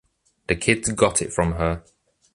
[0.47, 1.83] The kids got it from her.